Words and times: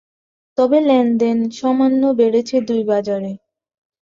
তবে 0.57 0.77
লেনদেন 0.81 1.37
সামান্য 1.51 2.01
বেড়েছে 2.19 2.55
দুই 2.67 2.81
বাজারে। 2.89 3.31